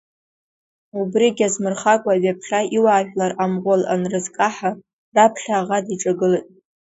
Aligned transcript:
Убригьы 0.99 1.45
азмыр-хакәа, 1.47 2.13
ҩаԥхьа 2.21 2.59
иуаажәлар 2.75 3.31
амҟәыл 3.43 3.81
анрызкаҳа, 3.93 4.71
раԥхьа 5.15 5.53
аӷа 5.59 5.77
диҿагылеит. 5.85 6.47